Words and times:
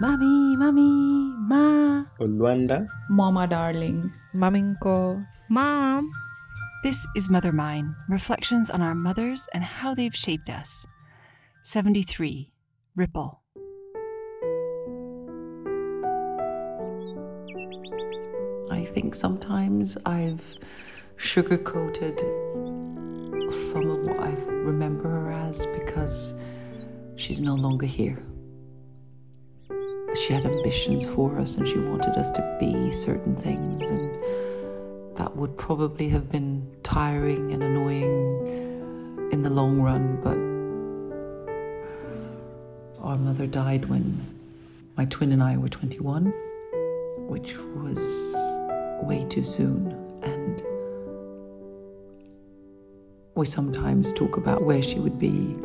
Mommy, 0.00 0.56
mommy, 0.56 0.90
ma. 1.46 2.02
Ulwanda. 2.18 2.88
Mama 3.08 3.46
darling. 3.46 4.12
Maminko. 4.34 5.24
Mom. 5.48 6.10
This 6.82 7.06
is 7.14 7.30
Mother 7.30 7.52
Mine 7.52 7.94
Reflections 8.08 8.70
on 8.70 8.82
Our 8.82 8.96
Mothers 8.96 9.46
and 9.54 9.62
How 9.62 9.94
They've 9.94 10.14
Shaped 10.14 10.50
Us. 10.50 10.84
73. 11.62 12.50
Ripple. 12.96 13.40
I 18.72 18.84
think 18.84 19.14
sometimes 19.14 19.96
I've 20.04 20.56
sugarcoated 21.16 22.18
some 23.52 23.88
of 23.88 24.02
what 24.02 24.18
I 24.18 24.34
remember 24.48 25.08
her 25.08 25.30
as 25.30 25.66
because 25.66 26.34
she's 27.14 27.40
no 27.40 27.54
longer 27.54 27.86
here. 27.86 28.18
She 30.14 30.32
had 30.32 30.44
ambitions 30.46 31.04
for 31.04 31.38
us 31.38 31.56
and 31.56 31.66
she 31.66 31.78
wanted 31.78 32.16
us 32.16 32.30
to 32.30 32.56
be 32.60 32.90
certain 32.92 33.36
things, 33.36 33.90
and 33.90 35.16
that 35.16 35.36
would 35.36 35.56
probably 35.56 36.08
have 36.10 36.30
been 36.30 36.66
tiring 36.82 37.52
and 37.52 37.62
annoying 37.62 39.28
in 39.32 39.42
the 39.42 39.50
long 39.50 39.80
run, 39.80 40.20
but 40.22 40.38
our 43.04 43.18
mother 43.18 43.46
died 43.46 43.86
when 43.86 44.20
my 44.96 45.04
twin 45.06 45.32
and 45.32 45.42
I 45.42 45.56
were 45.56 45.68
21, 45.68 46.32
which 47.28 47.56
was 47.58 48.34
way 49.02 49.26
too 49.28 49.42
soon. 49.42 49.92
And 50.22 50.62
we 53.34 53.44
sometimes 53.46 54.12
talk 54.12 54.36
about 54.36 54.62
where 54.62 54.80
she 54.80 55.00
would 55.00 55.18
be 55.18 55.56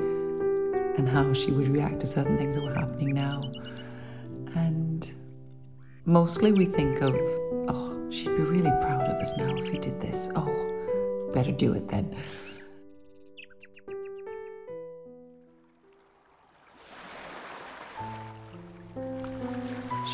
and 0.98 1.07
how 1.07 1.31
she 1.34 1.52
would 1.52 1.68
react 1.70 1.99
to 2.02 2.07
certain 2.07 2.38
things 2.38 2.55
that 2.55 2.63
were 2.66 2.73
happening 2.73 3.13
now. 3.13 3.41
And 4.55 5.12
mostly 6.05 6.52
we 6.52 6.65
think 6.65 7.01
of, 7.01 7.15
oh, 7.68 8.07
she'd 8.10 8.35
be 8.35 8.43
really 8.43 8.71
proud 8.82 9.04
of 9.04 9.15
us 9.21 9.37
now 9.37 9.55
if 9.55 9.71
we 9.71 9.77
did 9.77 9.99
this. 10.01 10.29
Oh, 10.35 11.32
better 11.34 11.51
do 11.51 11.74
it 11.74 11.87
then. 11.87 12.15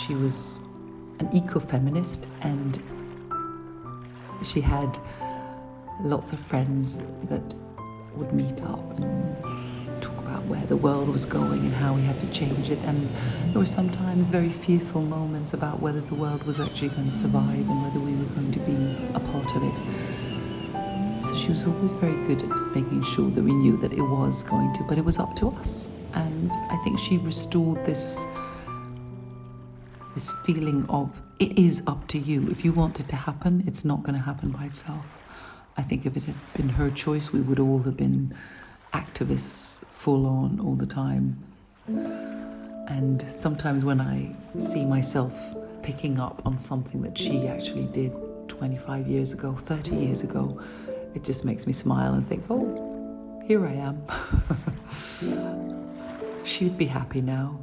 She 0.05 0.13
was 0.13 0.59
an 1.19 1.29
ecofeminist 1.29 2.27
and 2.41 2.79
she 4.43 4.61
had 4.61 4.99
lots 6.01 6.33
of 6.33 6.39
friends 6.39 6.97
that 7.23 7.55
would 8.15 8.33
meet 8.33 8.61
up 8.61 8.99
and 8.99 9.35
the 10.75 10.81
world 10.81 11.07
was 11.07 11.23
going 11.23 11.61
and 11.61 11.73
how 11.73 11.93
we 11.93 12.01
had 12.01 12.19
to 12.19 12.29
change 12.31 12.69
it. 12.69 12.79
And 12.79 13.07
there 13.51 13.59
were 13.59 13.73
sometimes 13.79 14.29
very 14.29 14.49
fearful 14.49 15.01
moments 15.01 15.53
about 15.53 15.79
whether 15.79 16.01
the 16.01 16.15
world 16.15 16.43
was 16.43 16.59
actually 16.59 16.89
going 16.89 17.05
to 17.05 17.15
survive 17.15 17.65
and 17.69 17.81
whether 17.81 17.99
we 17.99 18.13
were 18.13 18.31
going 18.35 18.51
to 18.51 18.59
be 18.59 18.77
a 19.13 19.21
part 19.31 19.55
of 19.55 19.63
it. 19.63 21.21
So 21.21 21.33
she 21.33 21.49
was 21.49 21.65
always 21.65 21.93
very 21.93 22.17
good 22.27 22.41
at 22.43 22.49
making 22.75 23.03
sure 23.03 23.31
that 23.31 23.41
we 23.41 23.53
knew 23.53 23.77
that 23.77 23.93
it 23.93 24.01
was 24.01 24.43
going 24.43 24.73
to, 24.73 24.83
but 24.83 24.97
it 24.97 25.05
was 25.05 25.17
up 25.17 25.33
to 25.37 25.47
us. 25.51 25.87
And 26.13 26.51
I 26.51 26.75
think 26.83 26.99
she 26.99 27.19
restored 27.19 27.85
this 27.85 28.25
this 30.13 30.33
feeling 30.45 30.85
of 30.89 31.21
it 31.39 31.57
is 31.57 31.83
up 31.87 32.07
to 32.07 32.17
you. 32.17 32.49
If 32.49 32.65
you 32.65 32.73
want 32.73 32.99
it 32.99 33.07
to 33.09 33.15
happen, 33.15 33.63
it's 33.67 33.85
not 33.85 34.03
going 34.03 34.15
to 34.15 34.21
happen 34.21 34.51
by 34.51 34.65
itself. 34.65 35.19
I 35.77 35.81
think 35.83 36.05
if 36.05 36.17
it 36.17 36.23
had 36.25 36.35
been 36.53 36.69
her 36.69 36.89
choice, 36.89 37.31
we 37.33 37.41
would 37.41 37.59
all 37.59 37.79
have 37.83 37.97
been 37.97 38.33
activists 38.95 39.83
full 39.85 40.25
on 40.25 40.59
all 40.59 40.75
the 40.75 40.85
time. 40.85 41.37
And 42.87 43.21
sometimes 43.29 43.83
when 43.83 43.99
I 43.99 44.33
see 44.57 44.85
myself 44.85 45.33
picking 45.83 46.19
up 46.19 46.41
on 46.45 46.57
something 46.57 47.01
that 47.01 47.17
she 47.17 47.47
actually 47.47 47.87
did 47.87 48.13
25 48.47 49.07
years 49.07 49.33
ago, 49.33 49.53
30 49.53 49.95
years 49.95 50.23
ago, 50.23 50.61
it 51.13 51.23
just 51.23 51.43
makes 51.43 51.67
me 51.67 51.73
smile 51.73 52.13
and 52.13 52.25
think, 52.27 52.43
oh, 52.49 53.43
here 53.45 53.65
I 53.67 53.73
am. 53.73 54.01
She'd 56.43 56.77
be 56.77 56.85
happy 56.85 57.21
now. 57.21 57.59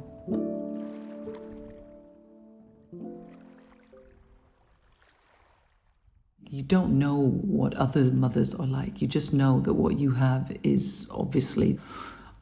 You 6.53 6.61
don't 6.61 6.99
know 6.99 7.15
what 7.15 7.73
other 7.73 8.03
mothers 8.11 8.53
are 8.53 8.67
like. 8.67 9.01
You 9.01 9.07
just 9.07 9.33
know 9.33 9.59
that 9.61 9.73
what 9.73 9.97
you 9.97 10.11
have 10.11 10.55
is 10.61 11.07
obviously 11.09 11.79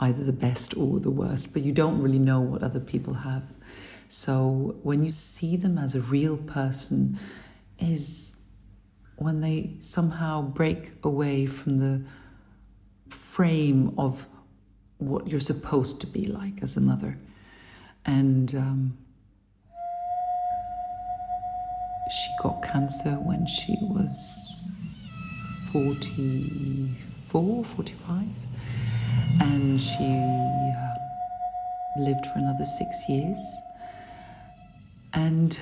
either 0.02 0.26
the 0.26 0.34
best 0.34 0.76
or 0.76 1.00
the 1.00 1.10
worst, 1.10 1.54
but 1.54 1.62
you 1.62 1.72
don't 1.72 2.02
really 2.02 2.20
know 2.20 2.42
what 2.42 2.62
other 2.62 2.82
people 2.82 3.14
have. 3.14 3.44
So 4.10 4.76
when 4.84 5.06
you 5.06 5.12
see 5.12 5.56
them 5.56 5.78
as 5.78 5.96
a 5.96 6.02
real 6.02 6.36
person, 6.36 7.18
is 7.80 8.36
when 9.16 9.40
they 9.40 9.78
somehow 9.80 10.42
break 10.42 10.92
away 11.06 11.46
from 11.46 11.78
the 11.78 12.04
frame 13.08 13.94
of 13.98 14.28
what 14.98 15.30
you're 15.30 15.40
supposed 15.40 16.02
to 16.02 16.08
be 16.08 16.26
like 16.26 16.62
as 16.62 16.76
a 16.76 16.82
mother. 16.82 17.18
And 18.06 18.54
um, 18.56 18.98
she 22.12 22.30
got 22.44 22.62
cancer 22.62 23.12
when 23.12 23.46
she 23.48 23.78
was 23.82 24.68
44, 25.72 27.64
45, 27.64 28.28
and 29.40 29.80
she 29.80 30.04
uh, 30.04 30.96
lived 31.98 32.26
for 32.26 32.40
another 32.40 32.66
six 32.66 33.08
years. 33.08 33.38
And 35.14 35.58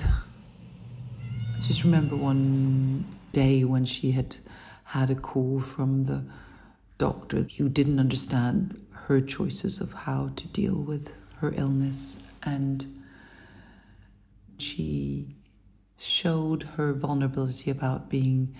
I 1.56 1.60
just 1.60 1.84
remember 1.84 2.16
one 2.16 3.04
day 3.32 3.62
when 3.62 3.84
she 3.84 4.10
had 4.10 4.36
had 4.84 5.10
a 5.10 5.14
call 5.14 5.60
from 5.60 6.06
the 6.06 6.24
doctor 6.98 7.46
who 7.56 7.68
didn't 7.68 8.00
understand 8.00 8.76
her 9.06 9.20
choices 9.20 9.80
of 9.80 9.92
how 9.92 10.30
to 10.34 10.48
deal 10.48 10.74
with 10.74 11.14
her 11.38 11.52
illness. 11.56 12.22
And 12.42 12.84
she 14.58 14.99
showed 16.20 16.64
her 16.76 16.92
vulnerability 16.92 17.70
about 17.70 18.10
being 18.10 18.54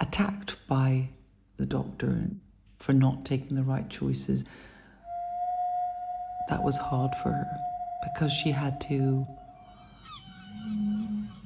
attacked 0.00 0.56
by 0.66 1.08
the 1.56 1.64
doctor 1.64 2.28
for 2.76 2.92
not 2.92 3.24
taking 3.24 3.54
the 3.54 3.62
right 3.62 3.88
choices. 3.88 4.44
That 6.48 6.64
was 6.64 6.76
hard 6.76 7.14
for 7.22 7.30
her 7.30 7.46
because 8.02 8.32
she 8.32 8.50
had 8.50 8.80
to 8.82 9.28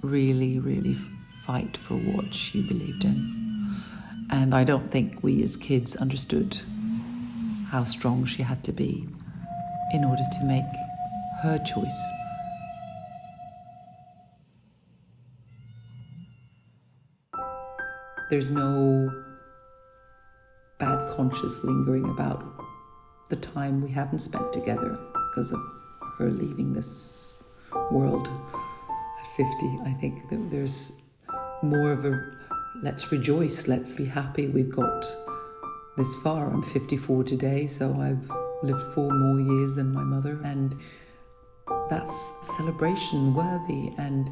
really, 0.01 0.59
really 0.59 0.97
fight 1.45 1.77
for 1.77 1.99
what 1.99 2.33
she 2.33 2.63
believed 2.63 3.05
in. 3.05 3.75
And 4.31 4.55
I 4.55 4.65
don't 4.65 4.91
think 4.91 5.23
we 5.23 5.43
as 5.43 5.59
kids 5.59 5.95
understood 5.97 6.63
how 7.69 7.85
strong 7.85 8.25
she 8.25 8.43
had 8.43 8.65
to 8.65 8.73
be 8.73 9.07
in 9.93 10.03
order 10.03 10.25
to 10.33 10.45
make 10.45 10.65
her 11.43 11.59
choice 11.59 12.22
There's 18.33 18.49
no 18.49 19.13
bad 20.79 21.07
conscience 21.15 21.63
lingering 21.65 22.09
about 22.09 22.43
the 23.29 23.37
time 23.37 23.83
we 23.83 23.91
haven't 23.91 24.21
spent 24.21 24.55
together 24.55 24.99
because 25.13 25.53
of 25.53 25.61
her 26.17 26.31
leaving 26.31 26.73
this 26.73 27.43
world 27.91 28.31
at 29.21 29.27
50. 29.37 29.81
I 29.85 29.93
think 30.01 30.31
that 30.31 30.51
there's 30.51 30.93
more 31.63 31.93
of 31.93 32.07
a 32.07 32.19
let's 32.83 33.13
rejoice, 33.13 33.69
let's 33.69 33.99
be 33.99 34.07
happy 34.07 34.47
we've 34.49 34.75
got 34.75 35.07
this 35.99 36.17
far. 36.23 36.51
I'm 36.51 36.63
54 36.63 37.25
today, 37.25 37.67
so 37.67 38.01
I've 38.01 38.31
lived 38.63 38.95
four 38.95 39.13
more 39.13 39.41
years 39.41 39.75
than 39.75 39.93
my 39.93 40.05
mother, 40.05 40.41
and 40.43 40.75
that's 41.91 42.33
celebration 42.57 43.35
worthy 43.35 43.93
and 43.99 44.31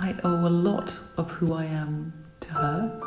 I 0.00 0.14
owe 0.22 0.46
a 0.46 0.48
lot 0.48 1.00
of 1.16 1.32
who 1.32 1.52
I 1.52 1.64
am 1.64 2.12
to 2.40 2.48
her. 2.50 3.00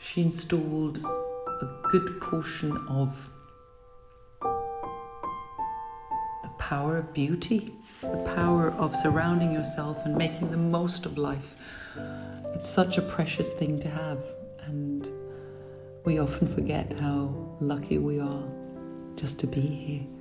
She 0.00 0.22
installed 0.22 0.98
a 0.98 1.68
good 1.90 2.20
portion 2.20 2.72
of 2.88 3.30
the 6.42 6.48
power 6.58 6.98
of 6.98 7.14
beauty, 7.14 7.72
the 8.00 8.32
power 8.34 8.70
of 8.72 8.96
surrounding 8.96 9.52
yourself 9.52 10.04
and 10.04 10.16
making 10.16 10.50
the 10.50 10.56
most 10.56 11.06
of 11.06 11.16
life. 11.16 11.54
It's 12.54 12.68
such 12.68 12.98
a 12.98 13.02
precious 13.02 13.52
thing 13.52 13.78
to 13.80 13.88
have, 13.88 14.24
and 14.62 15.08
we 16.04 16.18
often 16.18 16.48
forget 16.48 16.92
how 16.98 17.56
lucky 17.60 17.98
we 17.98 18.18
are 18.18 18.48
just 19.14 19.38
to 19.40 19.46
be 19.46 19.60
here. 19.60 20.17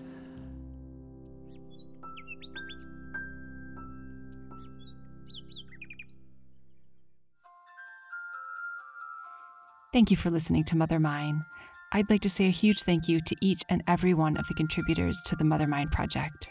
Thank 9.93 10.11
you 10.11 10.17
for 10.17 10.29
listening 10.29 10.65
to 10.65 10.75
Mother 10.75 10.99
Mine. 10.99 11.45
I'd 11.93 12.09
like 12.09 12.21
to 12.21 12.29
say 12.29 12.47
a 12.47 12.51
huge 12.51 12.81
thank 12.81 13.07
you 13.07 13.21
to 13.21 13.35
each 13.41 13.61
and 13.69 13.81
every 13.87 14.13
one 14.13 14.35
of 14.35 14.45
the 14.47 14.53
contributors 14.53 15.21
to 15.25 15.35
the 15.37 15.45
Mother 15.45 15.65
Mine 15.65 15.87
Project. 15.89 16.49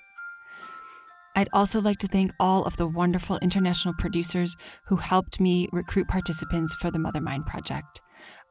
I'd 1.34 1.50
also 1.52 1.82
like 1.82 1.98
to 1.98 2.06
thank 2.06 2.32
all 2.40 2.64
of 2.64 2.78
the 2.78 2.88
wonderful 2.88 3.38
international 3.42 3.92
producers 3.98 4.56
who 4.86 4.96
helped 4.96 5.38
me 5.38 5.68
recruit 5.70 6.08
participants 6.08 6.74
for 6.74 6.90
the 6.90 6.98
Mother 6.98 7.20
Mine 7.20 7.44
Project. 7.44 8.00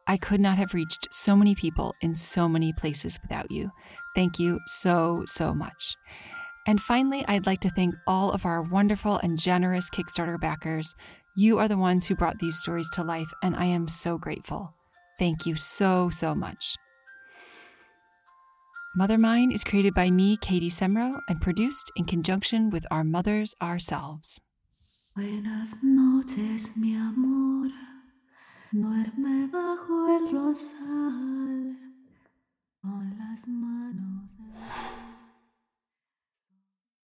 I 0.05 0.17
could 0.17 0.39
not 0.39 0.59
have 0.59 0.75
reached 0.75 1.07
so 1.11 1.35
many 1.35 1.55
people 1.55 1.95
in 2.01 2.13
so 2.13 2.47
many 2.47 2.71
places 2.71 3.17
without 3.23 3.49
you. 3.49 3.71
Thank 4.13 4.38
you 4.38 4.59
so, 4.67 5.23
so 5.25 5.55
much. 5.55 5.95
And 6.67 6.79
finally, 6.79 7.25
I'd 7.27 7.47
like 7.47 7.61
to 7.61 7.71
thank 7.71 7.95
all 8.05 8.31
of 8.31 8.45
our 8.45 8.61
wonderful 8.61 9.17
and 9.17 9.39
generous 9.39 9.89
Kickstarter 9.89 10.39
backers. 10.39 10.95
You 11.35 11.57
are 11.57 11.67
the 11.67 11.77
ones 11.77 12.05
who 12.05 12.15
brought 12.15 12.38
these 12.38 12.59
stories 12.59 12.89
to 12.91 13.03
life, 13.03 13.31
and 13.41 13.55
I 13.55 13.65
am 13.65 13.88
so 13.88 14.19
grateful. 14.19 14.75
Thank 15.17 15.45
you 15.45 15.56
so, 15.56 16.09
so 16.09 16.35
much. 16.35 16.75
Mother 18.97 19.17
Mine 19.17 19.51
is 19.51 19.63
created 19.63 19.94
by 19.94 20.09
me, 20.09 20.38
Katie 20.38 20.69
Semro, 20.69 21.19
and 21.27 21.41
produced 21.41 21.91
in 21.97 22.06
conjunction 22.06 22.69
with 22.69 22.85
our 22.91 23.03
mothers 23.03 23.53
ourselves. 23.62 24.39
Buenas 25.15 25.75
noches, 25.83 26.69
mi 26.75 26.95
amor. 26.95 27.71
Duerme 28.73 29.50
bajo 29.51 30.07
el 30.09 30.31
rosal 30.31 30.84